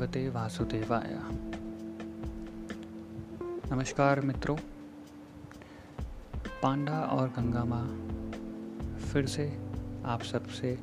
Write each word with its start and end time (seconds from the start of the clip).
भगवते 0.00 0.28
वासुदेवाय। 0.28 1.10
नमस्कार 3.70 4.20
मित्रों, 4.20 4.56
पांडा 6.62 7.00
और 7.00 7.28
गंगा 7.28 7.64
माँ 7.64 7.86
फिर 8.98 9.26
से 9.26 9.58
आप 10.04 10.22
सबसे 10.22 10.78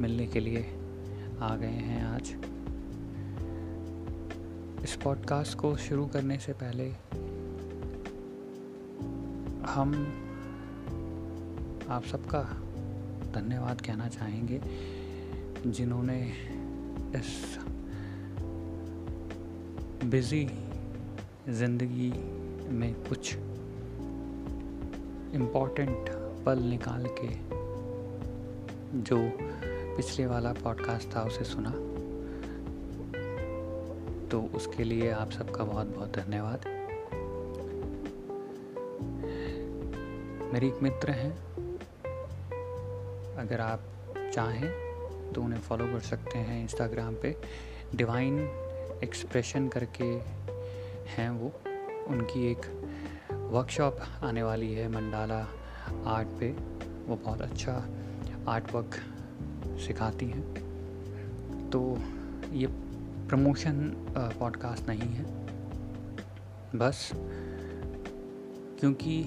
मिलने 0.00 0.26
के 0.26 0.40
लिए 0.40 0.62
आ 1.40 1.56
गए 1.56 1.66
हैं 1.66 2.04
आज। 2.04 2.30
इस 4.84 4.96
पॉडकास्ट 5.04 5.58
को 5.58 5.76
शुरू 5.76 6.06
करने 6.06 6.38
से 6.38 6.52
पहले 6.52 6.90
हम 9.70 9.94
आप 11.88 12.04
सबका 12.04 12.42
धन्यवाद 13.32 13.80
कहना 13.80 14.08
चाहेंगे, 14.08 14.60
जिन्होंने 15.66 16.22
इस 17.18 17.58
बिज़ी 20.04 20.44
ज़िंदगी 21.48 22.10
में 22.68 22.94
कुछ 22.94 23.34
इम्पोर्टेंट 25.34 26.08
पल 26.44 26.58
निकाल 26.58 27.06
के 27.08 27.28
जो 29.02 29.18
पिछले 29.96 30.26
वाला 30.26 30.52
पॉडकास्ट 30.52 31.16
था 31.16 31.22
उसे 31.22 31.44
सुना। 31.44 31.70
तो 34.28 34.42
उसके 34.54 34.84
लिए 34.84 35.10
आप 35.10 35.30
सबका 35.30 35.64
बहुत 35.64 35.86
बहुत 35.86 36.16
धन्यवाद। 36.16 36.60
मेरी 40.52 40.68
एक 40.68 40.82
मित्र 40.82 41.10
हैं। 41.10 41.32
अगर 43.36 43.60
आप 43.60 43.80
चाहें 44.34 44.70
तो 45.32 45.42
उन्हें 45.42 45.60
फॉलो 45.60 45.86
कर 45.86 46.00
सकते 46.00 46.38
हैं 46.38 46.62
इंस्टाग्राम 46.62 47.14
पे। 47.14 47.36
डिवाइन 47.94 48.67
एक्सप्रेशन 49.04 49.68
करके 49.68 50.04
हैं 51.08 51.30
वो। 51.30 51.52
उनकी 52.06 52.50
एक 52.50 52.60
वर्कशॉप 53.32 53.98
आने 54.22 54.42
वाली 54.42 54.72
है 54.74 54.88
मंडाला 54.88 55.48
आर्ट 56.06 56.28
पे। 56.28 56.50
वो 57.06 57.16
बहुत 57.16 57.40
अच्छा 57.40 57.86
आर्ट 58.48 58.74
वर्क 58.74 58.94
सिखाती 59.80 60.26
हैं। 60.26 60.54
तो 61.70 61.98
ये 62.52 62.66
प्रमोशन 63.28 64.06
पॉडकास्ट 64.40 64.88
नहीं 64.88 65.10
है। 65.12 65.24
बस 66.76 67.10
क्योंकि 68.80 69.20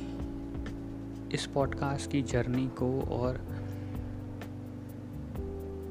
इस 1.34 1.46
पॉडकास्ट 1.46 2.12
की 2.12 2.22
जर्नी 2.22 2.68
को 2.68 3.02
और 3.02 3.40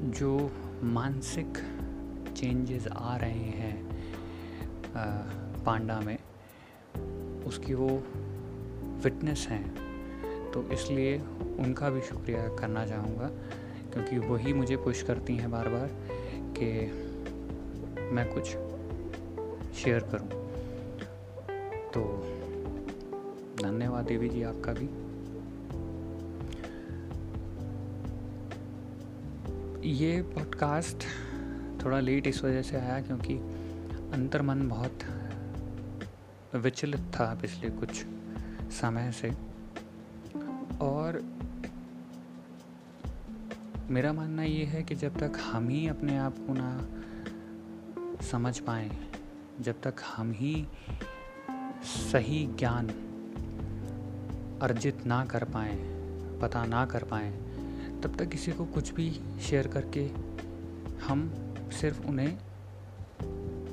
जो 0.09 0.51
मानसिक 0.83 1.53
चेंजेस 2.41 2.87
आ 2.87 3.15
रहे 3.17 3.49
हैं 3.55 3.75
पांडा 5.65 5.99
में, 5.99 6.17
उसकी 7.47 7.73
वो 7.73 7.89
फिटनेस 9.03 9.45
हैं। 9.49 10.51
तो 10.51 10.63
इसलिए 10.73 11.17
उनका 11.59 11.89
भी 11.89 12.01
शुक्रिया 12.01 12.47
करना 12.57 12.85
चाहूँगा, 12.85 13.27
क्योंकि 13.93 14.17
वही 14.17 14.53
मुझे 14.53 14.77
पुश 14.77 15.01
करती 15.03 15.35
हैं 15.35 15.51
बार 15.51 15.69
बार 15.69 15.89
कि 16.57 16.69
मैं 18.11 18.27
कुछ 18.33 18.47
शेयर 19.75 20.09
करूँ। 20.13 20.29
तो 21.93 22.01
धन्यवाद 23.63 24.05
देवी 24.05 24.29
जी 24.29 24.43
आपका 24.43 24.73
भी। 24.73 24.89
ये 29.89 30.21
पॉडकास्ट 30.21 31.03
थोड़ा 31.85 31.99
लेट 31.99 32.27
इस 32.27 32.43
वजह 32.43 32.61
से 32.61 32.77
आया 32.77 33.01
क्योंकि 33.01 33.33
अंतर 34.13 34.41
मन 34.41 34.67
बहुत 34.69 34.99
विचलित 36.55 36.99
था 36.99 37.35
पिछले 37.41 37.69
कुछ 37.69 38.05
समय 38.71 39.11
से। 39.11 39.31
और 40.81 41.21
मेरा 43.89 44.13
मानना 44.13 44.43
ये 44.43 44.65
है 44.65 44.83
कि 44.83 44.95
जब 44.95 45.19
तक 45.19 45.39
हम 45.39 45.69
ही 45.69 45.87
अपने 45.87 46.17
आप 46.17 46.37
को 46.37 46.53
ना 46.53 46.87
समझ 48.21 48.59
पाए, 48.59 48.91
जब 49.61 49.81
तक 49.81 49.93
हम 50.07 50.31
ही 50.31 50.67
सही 51.83 52.47
ज्ञान 52.47 52.89
अर्जित 54.61 55.05
ना 55.05 55.25
कर 55.25 55.43
पाए, 55.43 55.75
पता 56.41 56.65
ना 56.65 56.85
कर 56.85 57.03
पाए, 57.03 57.31
तब 58.03 58.15
तक 58.19 58.29
किसी 58.29 58.51
को 58.51 58.65
कुछ 58.65 58.93
भी 58.93 59.11
शेयर 59.41 59.67
करके 59.67 60.05
हम 61.05 61.40
सिर्फ़ 61.71 62.07
उन्हें 62.07 62.37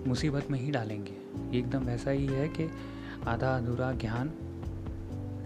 मुसीबत 0.07 0.47
में 0.51 0.61
ही 0.61 0.71
डालेंगे। 0.71 1.19
एकदम 1.59 1.79
वैसा 1.79 2.11
ही 2.11 2.27
है 2.27 2.49
कि 2.49 2.71
आधा 3.27 3.57
अधूरा 3.57 3.93
ज्ञान 3.93 4.33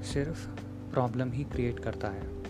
सिर्फ़ 0.02 0.48
प्रॉब्लम 0.92 1.32
ही 1.32 1.44
क्रिएट 1.44 1.80
करता 1.80 2.08
है। 2.08 2.42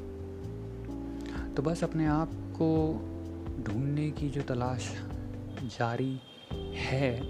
तो 1.54 1.62
बस 1.62 1.84
अपने 1.84 2.06
आप 2.06 2.30
को 2.34 2.94
ढूँढने 3.62 4.10
की 4.10 4.28
जो 4.28 4.42
तलाश 4.42 5.02
जारी 5.62 6.20
है, 6.74 7.20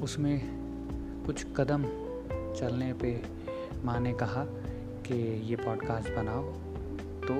उसमें 0.00 0.66
कुछ 1.26 1.46
कदम 1.56 1.82
चलने 2.60 2.92
पे 2.92 3.22
माँ 3.84 4.00
ने 4.00 4.12
कहा 4.12 4.44
कि 5.06 5.42
ये 5.48 5.56
पॉडकास्ट 5.56 6.08
बनाओ। 6.08 6.52
तो 7.28 7.34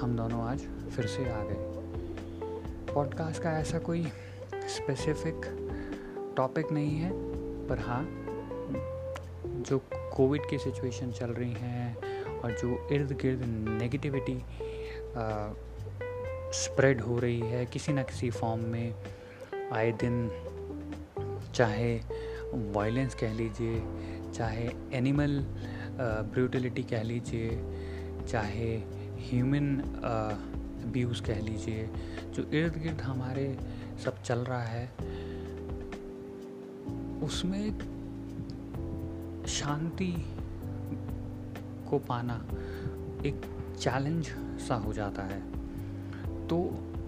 हम 0.00 0.16
दोनों 0.16 0.42
आज 0.42 0.58
फिर 0.96 1.06
से 1.06 1.32
आ 1.32 1.44
गए। 1.44 1.69
पॉडकास्ट 2.94 3.42
का 3.42 3.50
ऐसा 3.50 3.78
कोई 3.78 4.04
स्पेसिफिक 4.68 5.46
टॉपिक 6.36 6.72
नहीं 6.72 6.96
है, 6.96 7.10
पर 7.68 7.78
हाँ 7.78 8.02
जो 9.68 9.78
कोविड 9.94 10.48
की 10.50 10.58
सिचुएशन 10.58 11.12
चल 11.12 11.30
रही 11.30 11.52
हैं 11.52 12.38
और 12.38 12.52
जो 12.52 12.88
इर्द 12.92 13.12
गिर्द 13.12 13.44
नेगेटिविटी 13.82 14.38
स्प्रेड 16.58 17.00
हो 17.00 17.18
रही 17.18 17.40
है, 17.40 17.64
किसी 17.66 17.92
न 17.92 18.02
किसी 18.02 18.30
फॉर्म 18.30 18.64
में 18.64 18.94
आए 19.72 19.92
दिन, 19.92 20.30
चाहे 21.54 21.94
वायलेंस 22.72 23.14
कह 23.14 23.32
लीजिए, 23.32 23.82
चाहे 24.32 24.68
एनिमल 24.92 25.38
ब्रूटलिटी 26.32 26.82
कह 26.82 27.02
लीजिए, 27.02 27.50
चाहे 28.28 28.76
ह्यूमन 29.20 29.66
अब्यूज़ 30.82 31.22
कह 31.22 31.40
लीजिए, 31.40 31.88
जो 32.34 32.42
इर्द 32.42 32.76
गिर्द 32.82 33.00
हमारे 33.00 33.46
सब 34.04 34.22
चल 34.22 34.38
रहा 34.38 34.62
है, 34.62 34.86
उसमें 37.22 37.78
शांति 39.48 40.12
को 41.90 41.98
पाना 41.98 42.34
एक 43.26 43.40
चैलेंज 43.78 44.26
सा 44.68 44.74
हो 44.74 44.92
जाता 44.92 45.22
है। 45.22 45.40
तो 46.48 46.58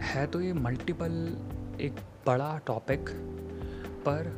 है 0.03 0.27
तो 0.27 0.41
ये 0.41 0.53
मल्टीपल 0.53 1.13
एक 1.81 2.01
बड़ा 2.27 2.57
टॉपिक 2.67 3.09
पर 4.07 4.33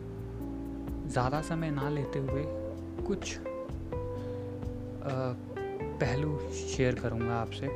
ज़्यादा 1.06 1.40
समय 1.42 1.70
ना 1.70 1.88
लेते 1.88 2.18
हुए 2.18 2.44
कुछ 3.06 3.36
पहलू 6.00 6.38
शेयर 6.52 6.94
करूँगा 6.94 7.34
आपसे। 7.34 7.66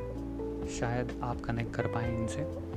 शायद 0.69 1.19
आप 1.23 1.41
कनेक्ट 1.41 1.73
कर 1.73 1.87
पाए 1.87 2.15
इनसे। 2.15 2.69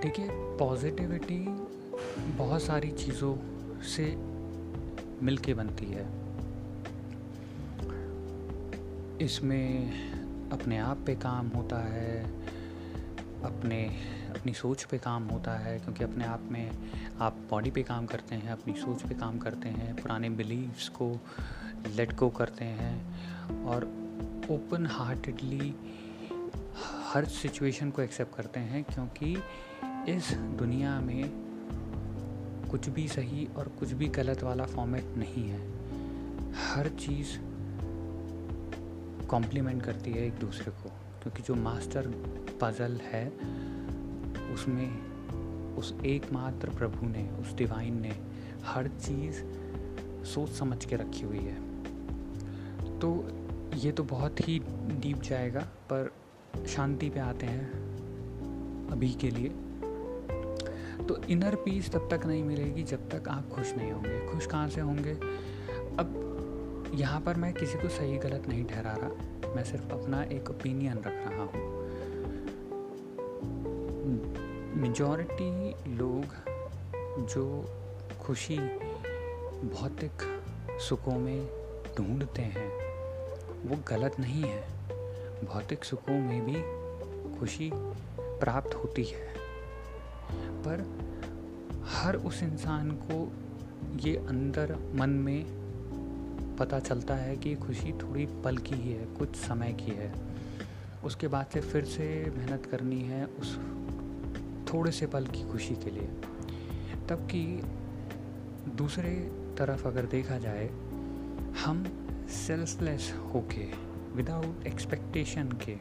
देखिए 0.00 0.28
पॉजिटिविटी 0.30 1.38
बहुत 2.36 2.62
सारी 2.62 2.90
चीज़ों 2.90 3.36
से 3.82 4.16
मिलके 5.22 5.54
बनती 5.54 5.86
है। 5.86 6.06
इसमें 9.20 9.92
अपने 10.50 10.78
आप 10.78 10.98
पे 11.06 11.14
काम 11.14 11.48
होता 11.48 11.76
है, 11.76 12.24
अपने, 13.44 13.84
अपनी 14.30 14.52
सोच 14.52 14.84
पे 14.84 14.98
काम 14.98 15.28
होता 15.28 15.52
है, 15.52 15.78
क्योंकि 15.78 16.04
अपने 16.04 16.24
आप 16.24 16.40
में 16.42 16.70
आप 17.20 17.36
बॉडी 17.50 17.70
पे 17.70 17.82
काम 17.82 18.06
करते 18.06 18.34
हैं, 18.34 18.50
अपनी 18.52 18.74
सोच 18.74 19.02
पे 19.02 19.14
काम 19.14 19.38
करते 19.38 19.68
हैं, 19.68 19.96
पुराने 19.96 20.30
बिलीव्स 20.30 20.88
को 20.88 21.20
लेट 21.96 22.16
गो 22.16 22.28
करते 22.28 22.64
हैं 22.64 23.64
और 23.64 23.99
ओपन 24.50 24.86
हार्टेडली 24.86 25.74
हर 27.12 27.24
सिचुएशन 27.24 27.90
को 27.90 28.02
एक्सेप्ट 28.02 28.36
करते 28.36 28.60
हैं 28.60 28.84
क्योंकि 28.84 29.42
इस 30.12 30.32
दुनिया 30.34 31.00
में 31.00 31.30
कुछ 32.70 32.88
भी 32.88 33.08
सही 33.08 33.48
और 33.56 33.68
कुछ 33.68 33.92
भी 33.92 34.08
गलत 34.08 34.42
वाला 34.42 34.64
फॉर्मेट 34.64 35.04
नहीं 35.16 35.48
है। 35.48 35.60
हर 36.52 36.88
चीज़ 36.88 37.38
कॉम्प्लीमेंट 39.26 39.82
करती 39.82 40.12
है 40.12 40.26
एक 40.26 40.32
दूसरे 40.32 40.70
को, 40.70 40.88
क्योंकि 41.22 41.42
जो 41.42 41.54
मास्टर 41.54 42.06
पज़ल 42.60 43.00
है, 43.02 43.28
उसमें 44.54 45.10
उस 45.76 45.94
एकमात्र 46.04 46.70
प्रभु 46.70 47.06
ने, 47.06 47.28
उस 47.30 47.54
डिवाइन 47.54 48.00
ने 48.00 48.12
हर 48.64 48.88
चीज़ 48.88 49.42
सोच 50.24 50.50
समझ 50.50 50.84
के 50.84 50.96
रखी 50.96 51.22
हुई 51.22 51.38
है। 51.38 51.60
तो 52.98 53.28
ये 53.74 53.92
तो 53.92 54.04
बहुत 54.04 54.48
ही 54.48 54.58
डीप 55.00 55.22
जाएगा, 55.22 55.60
पर 55.60 56.12
शांति 56.68 57.10
पे 57.10 57.20
आते 57.20 57.46
हैं 57.46 57.72
अभी 58.92 59.10
के 59.10 59.30
लिए। 59.30 59.48
तो 61.04 61.22
इनर 61.22 61.54
पीस 61.54 61.92
तब 61.92 62.08
तक 62.10 62.26
नहीं 62.26 62.44
मिलेगी 62.44 62.82
जब 62.82 63.08
तक 63.08 63.28
आप 63.28 63.48
खुश 63.48 63.72
नहीं 63.74 63.92
होंगे। 63.92 64.32
खुश 64.32 64.46
कहाँ 64.46 64.68
से 64.68 64.80
होंगे? 64.80 65.12
अब 65.98 66.92
यहाँ 66.94 67.20
पर 67.20 67.34
मैं 67.34 67.54
किसी 67.54 67.78
को 67.78 67.88
सही 67.88 68.18
गलत 68.18 68.48
नहीं 68.48 68.64
ठहरा 68.64 68.92
रहा। 68.92 69.52
मैं 69.54 69.64
सिर्फ़ 69.64 69.92
अपना 69.92 70.22
एक 70.22 70.50
ओपिनियन 70.50 70.98
रख 70.98 71.28
रहा 71.28 71.42
हूँ। 71.42 71.68
मेजॉरिटी 74.76 75.70
लोग 75.96 76.24
जो 77.26 77.64
खुशी, 78.20 78.58
भौतिक 79.68 80.42
सुखों 80.88 81.18
में 81.18 81.46
ढूंढते 81.98 82.42
हैं 82.42 82.89
वो 83.66 83.76
गलत 83.88 84.20
नहीं 84.20 84.42
है। 84.42 84.68
भौतिक 85.44 85.84
सुखों 85.84 86.18
में 86.18 86.44
भी 86.44 86.80
खुशी 87.38 87.70
प्राप्त 88.20 88.74
होती 88.74 89.04
है। 89.04 89.34
पर 90.32 91.10
हर 91.84 92.16
उस 92.16 92.42
इंसान 92.42 92.90
को 92.90 93.32
ये 93.96 94.16
अंदर 94.16 94.78
मन 94.94 95.10
में 95.10 95.60
पता 96.58 96.78
चलता 96.78 97.14
है 97.14 97.36
कि 97.36 97.54
खुशी 97.54 97.92
थोड़ी 97.92 98.26
पल 98.26 98.56
की 98.56 98.74
ही 98.74 98.92
है, 98.92 99.04
कुछ 99.04 99.36
समय 99.36 99.72
की 99.72 99.90
है। 99.90 100.14
उसके 101.04 101.28
बाद 101.28 101.46
से 101.46 101.60
फिर 101.60 101.84
से 101.84 102.32
मेहनत 102.36 102.66
करनी 102.66 103.00
है 103.02 103.26
उस 103.26 103.56
थोड़े 104.72 104.92
से 104.92 105.06
पल 105.06 105.26
की 105.26 105.52
खुशी 105.52 105.74
के 105.74 105.90
लिए। 105.90 106.08
तब 107.08 107.28
कि 107.32 107.62
दूसरे 108.76 109.10
तरफ़ 109.58 109.88
अगर 109.88 110.06
देखा 110.06 110.38
जाए, 110.38 110.66
हम 111.64 111.99
सेल्सलेस 112.30 113.14
होके 113.34 113.64
विदाउट 114.14 114.66
एक्सपेक्टेशन 114.66 115.48
के, 115.48 115.72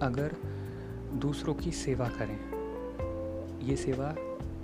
अगर 0.00 0.36
दूसरों 1.14 1.54
की 1.54 1.72
सेवा 1.72 2.08
करें, 2.08 2.38
ये 3.62 3.76
सेवा 3.76 4.14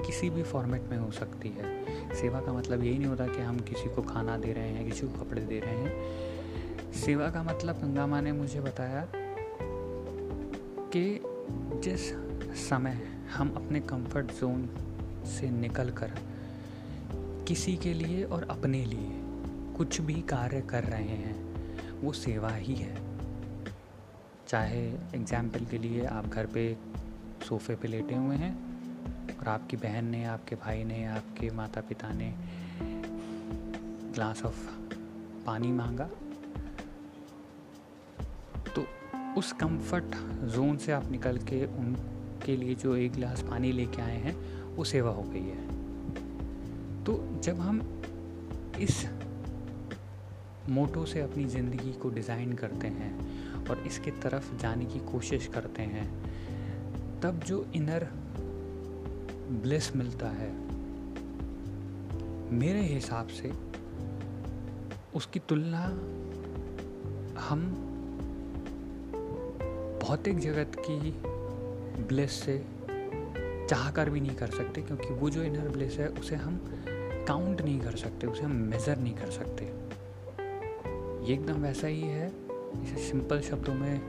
किसी 0.06 0.30
भी 0.30 0.42
फॉर्मेट 0.42 0.82
में 0.82 0.98
हो 0.98 1.10
सकती 1.10 1.48
है। 1.48 1.84
सेवा 2.14 2.40
का 2.40 2.52
मतलब 2.52 2.82
यही 2.82 2.98
नहीं 2.98 3.08
होता 3.08 3.26
कि 3.26 3.42
हम 3.42 3.58
किसी 3.58 3.94
को 3.94 4.02
खाना 4.02 4.36
दे 4.36 4.52
रहे 4.52 4.68
हैं, 4.68 4.84
किसी 4.84 5.06
को 5.06 5.24
कपड़े 5.24 5.42
दे 5.42 5.60
रहे 5.60 5.76
हैं। 5.76 6.92
सेवा 6.92 7.30
का 7.30 7.42
मतलब 7.42 7.76
गंगा 7.76 8.06
माँ 8.06 8.22
ने 8.22 8.32
मुझे 8.32 8.60
बताया 8.60 9.08
कि 10.92 11.20
जिस 11.84 12.00
समय 12.68 13.02
हम 13.36 13.52
अपने 13.56 13.80
कंफर्ट 13.80 14.26
जोन 14.26 14.68
से 15.26 15.50
निकल 15.50 15.90
कर 15.90 16.12
किसी 17.48 17.76
के 17.76 17.94
लिए 17.94 18.24
और 18.24 18.42
अपने 18.42 18.84
लिए 18.84 19.25
कुछ 19.76 20.00
भी 20.00 20.14
कार्य 20.28 20.60
कर 20.60 20.84
रहे 20.84 21.16
हैं, 21.16 22.00
वो 22.00 22.12
सेवा 22.12 22.50
ही 22.50 22.74
है। 22.74 22.94
चाहे 24.48 24.84
एग्ज़ाम्पल 25.14 25.64
के 25.64 25.78
लिए 25.78 26.04
आप 26.06 26.26
घर 26.26 26.46
पे 26.46 26.76
सोफ़े 27.48 27.74
पे 27.76 27.88
लेटे 27.88 28.14
हुए 28.14 28.36
हैं 28.36 28.52
और 29.38 29.48
आपकी 29.48 29.76
बहन 29.76 30.04
ने, 30.04 30.24
आपके 30.24 30.56
भाई 30.56 30.84
ने, 30.84 31.04
आपके 31.06 31.50
माता 31.50 31.80
पिता 31.80 32.12
ने 32.12 32.32
ग्लास 34.14 34.42
ऑफ़ 34.44 34.66
पानी 35.46 35.72
मांगा 35.72 36.08
तो 38.74 38.86
उस 39.38 39.52
कंफर्ट 39.52 40.16
जोन 40.54 40.76
से 40.76 40.92
आप 40.92 41.10
निकल 41.10 41.38
के 41.42 41.64
उनके 41.66 42.56
लिए 42.56 42.74
जो 42.74 42.96
एक 42.96 43.12
गिलास 43.12 43.42
पानी 43.42 43.72
लेके 43.72 44.02
आए 44.02 44.16
हैं, 44.16 44.34
वो 44.76 44.84
सेवा 44.84 45.10
हो 45.10 45.22
गई 45.22 45.44
है। 45.44 47.04
तो 47.04 47.40
जब 47.42 47.60
हम 47.60 47.80
इस 48.80 49.04
मोटो 50.68 51.04
से 51.06 51.20
अपनी 51.20 51.44
ज़िंदगी 51.44 51.92
को 51.92 52.10
डिज़ाइन 52.10 52.52
करते 52.52 52.86
हैं 52.86 53.66
और 53.68 53.82
इसके 53.86 54.10
तरफ़ 54.10 54.56
जाने 54.56 54.84
की 54.84 54.98
कोशिश 54.98 55.46
करते 55.46 55.82
हैं। 55.82 56.06
तब 57.20 57.40
जो 57.40 57.64
इनर 57.74 58.08
ब्लिस 59.62 59.94
मिलता 59.96 60.28
है, 60.28 60.50
मेरे 62.52 62.80
हिसाब 62.80 63.28
से 63.28 63.52
उसकी 65.14 65.38
तुलना 65.38 65.82
हम 67.40 67.62
भौतिक 70.02 70.38
जगत 70.38 70.72
की 70.78 71.10
ब्लिस 72.04 72.32
से 72.32 72.58
चाह 73.70 73.90
कर 73.90 74.10
भी 74.10 74.20
नहीं 74.20 74.36
कर 74.36 74.46
सकते, 74.46 74.82
क्योंकि 74.82 75.14
वो 75.14 75.30
जो 75.30 75.42
इनर 75.42 75.68
ब्लिस 75.68 75.98
है, 75.98 76.08
उसे 76.08 76.36
हम 76.36 76.60
काउंट 77.28 77.62
नहीं 77.62 77.80
कर 77.80 77.96
सकते, 77.96 78.26
उसे 78.26 78.42
हम 78.42 78.52
मेज़र 78.52 78.98
नहीं 78.98 79.14
कर 79.14 79.30
सकते। 79.30 79.64
ये 81.26 81.34
एकदम 81.34 81.62
वैसा 81.62 81.86
ही 81.86 82.00
है। 82.00 82.26
इसे 82.82 82.96
सिंपल 83.02 83.40
शब्दों 83.40 83.74
में 83.74 84.00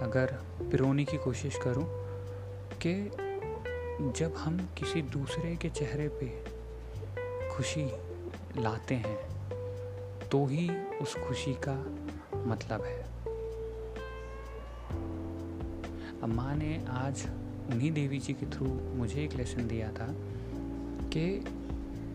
अगर 0.00 0.32
पिरोने 0.70 1.04
की 1.04 1.16
कोशिश 1.16 1.58
करूँ 1.62 1.84
कि 2.76 2.92
जब 4.18 4.34
हम 4.36 4.58
किसी 4.78 5.02
दूसरे 5.02 5.54
के 5.56 5.68
चेहरे 5.70 6.08
पे 6.08 6.28
खुशी 7.56 7.84
लाते 8.62 8.94
हैं 8.94 9.16
तो 10.28 10.44
ही 10.46 10.68
उस 11.02 11.14
खुशी 11.16 11.54
का 11.68 11.76
मतलब 12.46 12.84
है। 12.84 13.02
अम्मा 16.22 16.54
ने 16.54 16.84
आज 16.88 17.26
उन्हीं 17.70 17.92
देवी 17.92 18.18
जी 18.18 18.32
के 18.32 18.46
थ्रू 18.46 18.66
मुझे 18.94 19.24
एक 19.24 19.34
लेसन 19.34 19.66
दिया 19.68 19.88
था 19.88 20.06
कि 21.12 21.44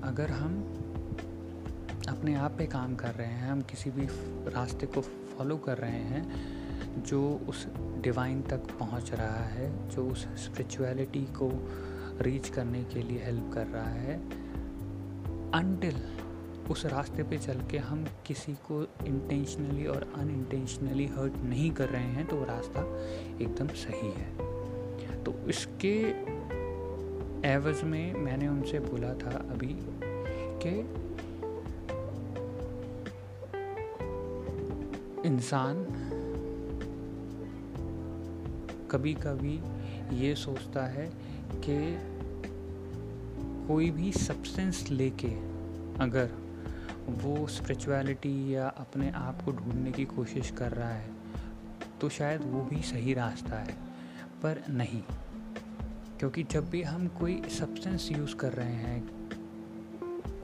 अगर 0.03 0.31
हम 0.31 0.80
अपने 2.11 2.35
आप 2.35 2.51
पे 2.57 2.65
काम 2.65 2.95
कर 2.95 3.13
रहे 3.13 3.27
हैं, 3.27 3.49
हम 3.49 3.61
किसी 3.61 3.89
भी 3.89 4.05
रास्ते 4.51 4.85
को 4.85 5.01
फॉलो 5.01 5.57
कर 5.57 5.77
रहे 5.77 6.01
हैं, 6.03 7.03
जो 7.03 7.41
उस 7.49 7.67
डिवाइन 8.01 8.41
तक 8.41 8.59
पहुँच 8.79 9.11
रहा 9.13 9.43
है, 9.45 9.89
जो 9.89 10.05
उस 10.07 10.25
स्पिरिचुअलिटी 10.25 11.23
को 11.25 11.49
रीच 12.21 12.49
करने 12.49 12.83
के 12.83 13.03
लिए 13.03 13.23
हेल्प 13.23 13.51
कर 13.53 13.67
रहा 13.67 13.89
है। 13.89 14.15
अनटिल 15.51 16.03
उस 16.71 16.85
रास्ते 16.85 17.23
पे 17.23 17.37
चल 17.37 17.61
के 17.71 17.77
हम 17.77 18.05
किसी 18.25 18.53
को 18.53 18.81
इंटेंशनली 19.07 19.85
और 19.85 20.13
अनइंटेंशनली 20.15 21.07
हर्ट 21.07 21.37
नहीं 21.37 21.71
कर 21.71 21.89
रहे 21.89 22.03
हैं 22.03 22.27
तो 22.27 22.35
वो 22.35 22.45
रास्ता 22.45 22.81
एकदम 23.41 23.67
सही 23.67 24.11
है। 24.11 25.23
तो 25.23 25.33
इसके 25.49 25.95
एवज 27.47 27.83
में 27.83 28.13
मैंने 28.13 28.47
उनसे 28.47 28.79
बोला 28.79 29.13
था 29.13 29.37
अभी 29.51 29.75
कि 30.63 31.00
इंसान 35.25 35.85
कभी 38.91 39.13
कभी 39.13 39.61
ये 40.15 40.35
सोचता 40.35 40.85
है 40.85 41.11
कि 41.55 41.97
कोई 43.67 43.91
भी 43.91 44.11
सब्सटेंस 44.11 44.87
लेके 44.89 45.27
अगर 46.03 46.29
वो 47.07 47.47
स्पिरिचुअलिटी 47.47 48.55
या 48.55 48.67
अपने 48.67 49.11
आप 49.11 49.41
को 49.41 49.51
ढूँढने 49.51 49.91
की 49.91 50.05
कोशिश 50.05 50.51
कर 50.51 50.71
रहा 50.71 50.89
है 50.89 51.09
तो 52.01 52.09
शायद 52.09 52.41
वो 52.41 52.61
भी 52.61 52.81
सही 52.81 53.13
रास्ता 53.13 53.55
है। 53.55 53.73
पर 54.43 54.63
नहीं, 54.69 55.01
क्योंकि 56.19 56.43
जब 56.43 56.69
भी 56.69 56.81
हम 56.81 57.07
कोई 57.07 57.41
सब्सटेंस 57.49 58.09
यूज़ 58.11 58.35
कर 58.35 58.53
रहे 58.53 58.73
हैं, 58.73 59.29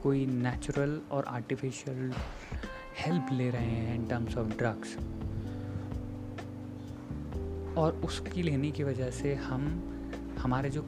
कोई 0.02 0.26
नेचुरल 0.26 1.00
और 1.10 1.24
आर्टिफिशियल 1.24 2.12
हेल्प 2.98 3.26
ले 3.32 3.50
रहे 3.50 3.64
हैं 3.64 3.94
इन 3.94 4.06
टर्म्स 4.06 4.36
ऑफ़ 4.36 4.48
ड्रग्स 4.48 4.96
और 7.78 8.00
उसकी 8.04 8.42
लेने 8.42 8.70
की 8.70 8.84
वजह 8.84 9.10
से 9.10 9.34
हम, 9.34 9.62
हमारे 10.38 10.70
जो 10.70 10.82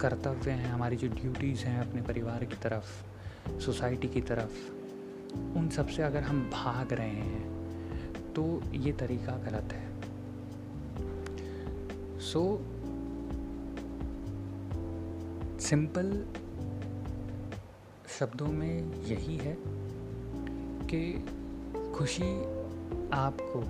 कर्तव्य 0.00 0.50
हैं, 0.50 0.70
हमारी 0.70 0.96
जो 0.96 1.08
ड्यूटीज़ 1.08 1.64
हैं 1.64 1.88
अपने 1.88 2.02
परिवार 2.02 2.44
की 2.44 2.54
तरफ़ 2.54 3.60
सोसाइटी 3.60 4.08
की 4.08 4.20
तरफ़, 4.20 4.72
उन 5.58 5.68
सबसे 5.68 6.02
अगर 6.02 6.22
हम 6.22 6.50
भाग 6.50 6.92
रहे 6.92 7.10
हैं 7.10 7.52
तो 8.32 8.62
ये 8.74 8.92
तरीका 8.92 9.36
गलत 9.36 9.72
है. 9.72 9.92
सो 12.20 12.56
सिंपल 15.60 16.26
शब्दों 18.18 18.46
में 18.46 19.04
यही 19.04 19.36
है 19.36 19.56
कि 20.90 21.26
खुशी 21.94 22.42
आपको, 23.12 23.60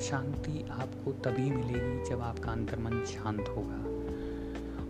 शांति 0.00 0.64
आपको 0.70 1.12
तभी 1.12 1.50
मिलेगी 1.50 2.10
जब 2.10 2.20
आपका 2.20 2.52
अंतर्मन 2.52 3.04
शांत 3.04 3.48
होगा। 3.48 3.78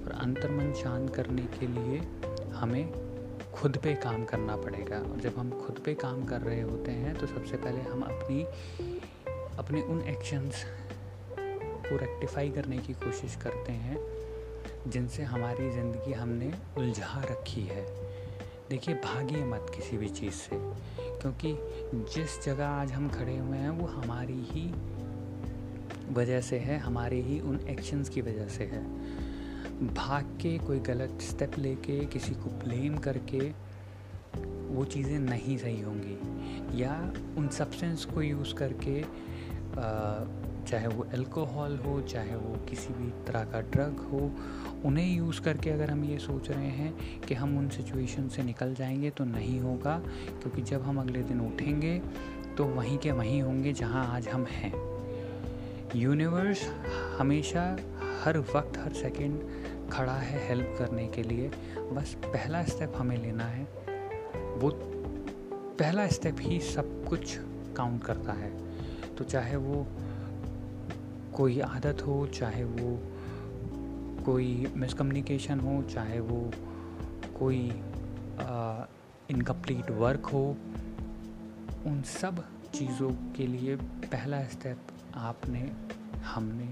और 0.05 0.13
अंतर्मन 0.21 0.73
शांत 0.73 1.15
करने 1.15 1.43
के 1.43 1.67
लिए 1.67 1.99
हमें 2.53 2.93
खुद 3.53 3.77
पे 3.77 3.95
काम 3.95 4.25
करना 4.25 4.57
पड़ेगा। 4.57 4.99
और 4.99 5.21
जब 5.21 5.39
हम 5.39 5.51
खुद 5.61 5.79
पे 5.85 5.95
काम 5.95 6.25
कर 6.25 6.41
रहे 6.41 6.61
होते 6.61 6.91
हैं 6.91 7.15
तो 7.19 7.27
सबसे 7.27 7.57
पहले 7.57 7.81
हम 7.81 8.03
अपनी, 8.03 8.43
अपने 9.59 9.83
उन 9.83 10.01
एक्शंस 10.01 10.65
को 11.39 11.97
रेक्टिफाई 11.97 12.51
करने 12.51 12.79
की 12.79 12.93
कोशिश 12.93 13.37
करते 13.37 13.73
हैं, 13.73 13.99
जिनसे 14.87 15.23
हमारी 15.23 15.71
ज़िंदगी 15.71 16.13
हमने 16.13 16.53
उलझा 16.79 17.23
रखी 17.23 17.63
है। 17.63 17.87
देखिए, 18.71 18.95
भागिए 18.95 19.45
मत 19.45 19.67
किसी 19.77 19.97
भी 19.97 20.09
चीज़ 20.09 20.35
से। 20.35 20.57
क्योंकि 21.23 21.57
जिस 22.15 22.45
जगह 22.45 22.67
आज 22.67 22.93
हम 22.93 23.09
खड़े 23.09 23.39
हुए 23.39 23.57
हैं, 23.57 23.71
वो 23.71 23.87
हमारी 23.87 24.41
ही 24.41 24.75
वजह 26.13 26.41
से 26.41 26.59
है, 26.59 26.79
हमारे 26.79 27.21
ही 27.21 27.41
उन 27.41 27.61
एक्शंस 27.61 28.09
की 28.09 28.21
वजह 28.21 28.49
से 28.49 28.65
है। 28.65 28.85
भाग 29.95 30.25
के 30.25 30.59
कोई 30.59 30.79
गलत 30.79 31.19
स्टेप 31.21 31.59
लेके, 31.59 32.07
किसी 32.07 32.33
को 32.33 32.51
ब्लेम 32.51 32.99
करके, 32.99 33.53
वो 34.75 34.85
चीज़ें 34.85 35.19
नहीं 35.19 35.59
सही 35.59 35.81
होंगी। 35.81 36.19
या 36.83 37.15
उन 37.39 37.49
सब्सटेंस 37.49 38.05
को 38.05 38.23
यूज़ 38.23 38.55
करके 38.55 39.03
चाहे 40.61 40.87
वो 40.87 41.05
अल्कोहल 41.13 41.77
हो, 41.77 42.01
चाहे 42.01 42.37
वो 42.37 42.57
किसी 42.69 42.93
भी 42.95 43.11
तरह 43.27 43.45
का 43.45 43.61
ड्रग 43.61 43.99
हो, 44.13 44.31
उन्हें 44.85 45.17
यूज़ 45.17 45.41
करके 45.41 45.71
अगर 45.71 45.91
हम 45.91 46.05
ये 46.05 46.19
सोच 46.19 46.51
रहे 46.51 46.69
हैं 46.69 47.21
कि 47.21 47.35
हम 47.35 47.59
उन 47.59 47.69
सिचुएशन 47.69 48.29
से 48.29 48.43
निकल 48.43 48.75
जाएँगे 48.75 49.11
तो 49.11 49.25
नहीं 49.25 49.61
होगा, 49.61 49.99
क्योंकि 50.43 50.63
जब 50.63 50.83
हम 50.83 51.01
अगले 51.01 51.23
दिन 51.23 51.41
उठेंगे 51.41 52.01
तो 52.57 52.65
वहीं 52.65 52.99
के 52.99 53.13
वहीं 53.13 53.43
होंगे 53.43 53.73
जहाँ 53.73 54.07
आज 54.17 54.29
हम 54.29 54.45
हैं। 54.45 54.73
यूनिवर्स 55.97 56.67
हमेशा 57.19 57.63
हर 58.25 58.39
वक्त, 58.39 58.79
हर 58.79 58.93
सेकंड 58.93 59.91
खड़ा 59.91 60.13
है 60.13 60.49
हेल्प 60.49 60.75
करने 60.79 61.07
के 61.09 61.23
लिए। 61.23 61.51
बस 61.93 62.17
पहला 62.27 62.63
स्टेप 62.65 62.93
हमें 62.97 63.17
लेना 63.17 63.45
है। 63.45 63.65
वो 64.59 64.71
पहला 65.79 66.07
स्टेप 66.07 66.37
ही 66.41 66.61
सब 66.61 67.05
कुछ 67.09 67.39
काउंट 67.77 68.05
करता 68.05 68.33
है। 68.33 68.51
तो 69.17 69.25
चाहे 69.25 69.57
वो 69.57 69.87
कोई 71.37 71.61
आदत 71.61 72.03
हो, 72.03 72.27
चाहे 72.27 72.65
वो 72.65 72.99
कोई 74.25 74.73
मिसकम्युनिकेशन 74.77 75.61
हो, 75.61 75.83
चाहे 75.83 76.21
वो 76.21 76.51
कोई 77.39 77.61
इनकम्प्लीट 79.31 79.91
वर्क 79.91 80.27
हो, 80.27 80.57
उन 81.87 82.03
सब 82.07 82.45
चीज़ों 82.75 83.11
के 83.11 83.47
लिए 83.47 83.77
पहला 83.77 84.43
स्टेप 84.45 84.79
आपने, 85.15 85.71
हमने 86.25 86.69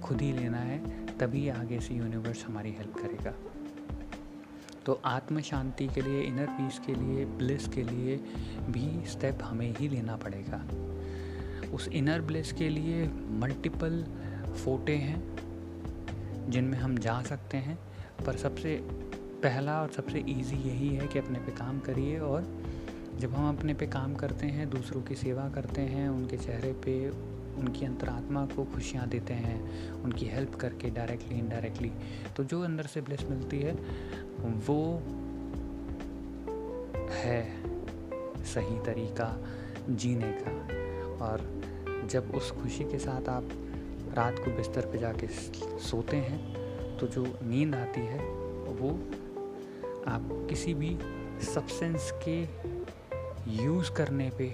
खुद 0.00 0.20
ही 0.20 0.32
लेना 0.32 0.58
है, 0.58 0.78
तभी 1.18 1.48
आगे 1.48 1.80
से 1.80 1.94
यूनिवर्स 1.94 2.44
हमारी 2.46 2.72
हेल्प 2.72 2.94
करेगा। 2.94 3.34
तो 4.86 5.00
आत्म 5.04 5.40
शांति 5.40 5.86
के 5.86 6.00
लिए 6.00 6.20
इनर 6.22 6.46
पीस 6.46 6.78
के 6.78 6.94
लिए 6.94 7.24
ब्लिस 7.24 7.68
के 7.68 7.82
लिए 7.82 8.16
भी 8.70 9.06
स्टेप 9.06 9.38
हमें 9.42 9.74
ही 9.76 9.88
लेना 9.88 10.16
पड़ेगा। 10.16 10.62
उस 11.74 11.88
इनर 11.88 12.20
ब्लेस 12.20 12.52
के 12.52 12.68
लिए 12.68 13.08
मल्टीपल 13.30 14.04
फोटे 14.64 14.96
हैं, 14.96 16.50
जिनमें 16.50 16.78
हम 16.78 16.98
जा 16.98 17.22
सकते 17.22 17.56
हैं। 17.56 17.78
पर 18.26 18.36
सबसे 18.36 18.76
पहला 19.42 19.80
और 19.82 19.90
सबसे 19.92 20.18
इजी 20.18 20.56
यही 20.56 20.94
है 20.94 21.06
कि 21.08 21.18
अपने 21.18 21.38
पे 21.38 21.52
काम 21.52 21.80
करिए 21.80 22.18
और 22.18 22.46
जब 23.18 23.34
हम 23.34 23.56
अपने 23.56 23.74
पे 23.74 23.86
काम 23.86 24.14
करते 24.14 24.46
हैं, 24.46 24.70
दूसरों 24.70 25.02
की 25.02 25.14
सेवा 25.14 25.48
करते 25.48 25.80
हैं, 25.80 26.08
उनके 26.08 26.36
चेहरे 26.36 26.72
पे 26.72 27.10
उनकी 27.60 27.86
अंतरात्मा 27.86 28.46
को 28.46 28.64
खुशियाँ 28.64 29.08
देते 29.08 29.34
हैं, 29.34 29.92
उनकी 29.92 30.26
हेल्प 30.26 30.54
करके 30.54 30.90
डायरेक्टली 30.90 31.38
इनडायरेक्टली 31.38 31.92
तो 32.36 32.44
जो 32.44 32.62
अंदर 32.62 32.86
से 32.86 33.00
ब्लेस 33.00 33.24
मिलती 33.30 33.58
है, 33.58 33.72
वो 34.66 35.02
है 37.12 37.42
सही 38.44 38.78
तरीका 38.86 39.36
जीने 39.90 40.32
का। 40.32 40.52
और 41.24 41.59
जब 42.10 42.32
उस 42.34 42.50
खुशी 42.52 42.84
के 42.84 42.98
साथ 42.98 43.28
आप 43.28 43.50
रात 44.16 44.38
को 44.38 44.50
बिस्तर 44.50 44.86
पे 44.92 44.98
जाके 44.98 45.26
सोते 45.80 46.16
हैं 46.18 46.38
तो 46.98 47.06
जो 47.06 47.22
नींद 47.42 47.74
आती 47.74 48.00
है, 48.00 48.18
वो 48.70 48.90
आप 50.08 50.28
किसी 50.50 50.74
भी 50.74 50.90
सब्सटेंस 51.44 52.10
के 52.26 52.40
यूज़ 53.62 53.90
करने 53.92 54.30
पे 54.38 54.48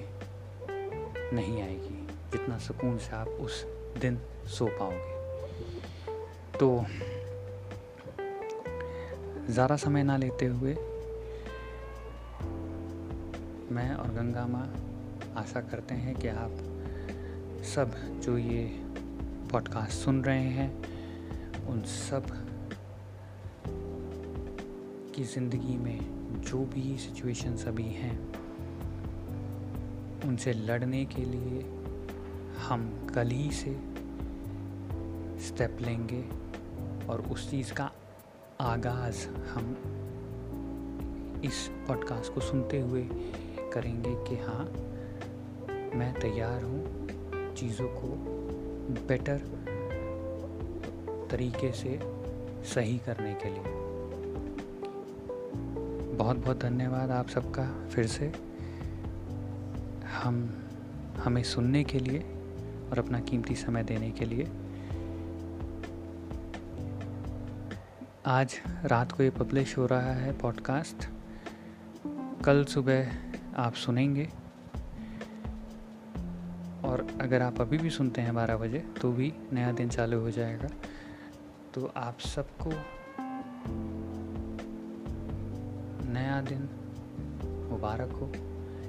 नहीं 1.33 1.63
आएगी, 1.63 2.07
जितना 2.33 2.59
सुकून 2.59 2.99
से 2.99 3.17
आप 3.17 3.29
उस 3.29 3.65
दिन 4.01 4.19
सो 4.49 4.67
पाओगे। 4.79 5.15
तो 6.59 6.85
ज़्यादा 9.51 9.77
समय 9.77 10.03
ना 10.03 10.17
लेते 10.17 10.47
हुए 10.47 10.75
मैं 13.73 13.91
और 13.95 14.15
गंगा 14.15 14.47
माँ 14.47 14.69
आशा 15.37 15.61
करते 15.63 15.95
हैं 15.95 16.15
कि 16.17 16.29
आप 16.29 16.66
सब 17.67 18.21
जो 18.21 18.39
ये 18.39 18.65
पॉडकास्ट 19.53 19.93
सुन 19.93 20.25
रहे 20.25 20.45
हैं, 20.45 20.71
उन 21.67 21.83
सब 21.83 22.27
की 25.15 25.25
ज़िंदगी 25.25 25.77
में 25.77 25.99
जो 26.41 26.59
भी 26.59 26.99
सिचुएशंस 26.99 27.67
अभी 27.67 27.89
हैं, 27.89 28.35
उनसे 30.25 30.53
लड़ने 30.53 31.05
के 31.05 31.25
लिए 31.25 31.61
हम 32.59 33.07
कल 33.15 33.29
ही 33.29 33.51
से 33.51 33.73
स्टेप 35.49 35.79
लेंगे 35.81 36.25
और 37.07 37.29
उस 37.31 37.51
चीज़ 37.51 37.73
का 37.73 37.93
आगाज़ 38.61 39.29
हम 39.29 39.77
इस 41.45 41.71
पॉडकास्ट 41.89 42.35
को 42.35 42.41
सुनते 42.41 42.81
हुए 42.81 43.09
करेंगे 43.73 44.15
कि 44.29 44.37
हाँ 44.43 44.65
मैं 45.99 46.15
तैयार 46.21 46.63
हूँ। 46.63 46.96
चीज़ों 47.57 47.89
को 47.89 48.09
बेटर 49.09 49.39
तरीके 51.31 51.73
से 51.73 52.01
सही 52.75 52.99
करने 52.99 53.35
के 53.35 53.49
लिए। 53.49 53.63
बहुत 56.15 56.37
बहुत 56.37 56.61
धन्यवाद 56.61 57.11
आप 57.11 57.29
सबका 57.29 57.89
फिर 57.89 58.07
से। 58.07 58.33
हम, 60.23 60.55
हमें 61.17 61.43
सुनने 61.43 61.85
के 61.85 61.99
लिए 61.99 62.19
और 62.91 62.99
अपना 62.99 63.21
कीमती 63.21 63.55
समय 63.55 63.83
देने 63.83 64.11
के 64.11 64.25
लिए। 64.25 64.49
आज 68.27 68.61
रात 68.85 69.13
को 69.13 69.23
ये 69.23 69.31
पब्लिश 69.31 69.79
हो 69.79 69.87
रहा 69.87 70.13
है 70.13 70.39
पॉडकास्ट 70.39 71.09
कल 72.45 72.65
सुबह 72.65 73.09
आप 73.57 73.75
सुनेंगे। 73.75 74.29
अगर 77.21 77.43
आप 77.43 77.61
अभी 77.61 77.79
भी 77.79 77.91
सुनते 77.91 78.21
हैं 78.21 78.35
बारह 78.35 78.57
बजे 78.57 78.79
तो 79.03 79.11
भी 79.13 79.33
नया 79.53 79.73
दिन 79.73 79.89
चालू 79.89 80.21
हो 80.21 80.31
जाएगा। 80.31 80.69
तो 81.75 81.93
आप 81.97 82.19
सबको 82.19 82.71
नया 86.13 86.41
दिन 86.41 86.69
मुबारक 87.71 88.13
हो। 88.13 88.27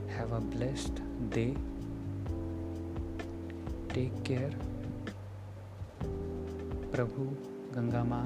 Have 0.10 0.36
a 0.36 0.39
blessed 0.39 1.00
day 1.34 1.46
take 3.93 4.22
care 4.27 4.60
प्रभु, 6.91 7.24
गंगा 7.75 8.03
माँ 8.03 8.25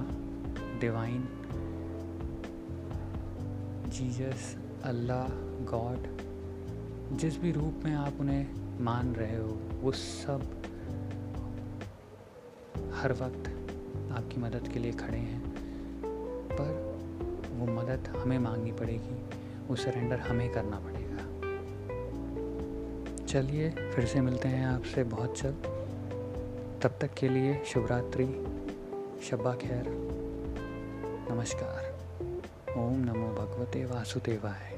डिवाइन 0.82 1.28
जीजस 3.90 4.56
अल्लाह 4.84 5.28
गॉड 5.72 7.18
जिस 7.18 7.38
भी 7.38 7.52
रूप 7.52 7.82
में 7.84 7.94
आप 7.94 8.20
उन्हें 8.20 8.61
मान 8.82 9.16
रहे 9.16 9.38
हो, 9.38 9.60
वो 9.82 9.92
सब 9.92 10.42
हर 12.94 13.14
वक्त 13.14 13.50
आपकी 14.12 14.38
मदद 14.38 14.68
के 14.74 14.80
लिए 14.80 14.92
खड़े 14.92 15.18
हैं। 15.18 15.54
पर 16.52 17.00
वो 17.54 17.66
मदद 17.66 18.08
हमें 18.08 18.40
मांगनी 18.40 18.72
पड़ेगी, 18.72 19.26
वो 19.68 19.76
सरेंडर 19.76 20.20
हमें 20.20 20.52
करना 20.52 20.80
पड़ेगा। 20.80 21.02
चलिए, 23.26 23.70
फिर 23.70 24.06
से 24.06 24.22
मिलते 24.22 24.48
हैं 24.48 24.66
आपसे 24.68 25.04
बहुत 25.04 25.40
जल्द। 25.40 25.64
तब 26.84 26.98
तक 27.02 27.14
के 27.14 27.30
लिए 27.30 27.64
शुभरात्रि, 27.66 28.26
शब्बा 29.24 29.56
खैर। 29.56 29.86
नमस्कार। 31.32 32.00
ओम 32.78 33.00
नमो 33.00 33.28
भगवते 33.28 33.86
वासुदेवाय। 33.86 34.71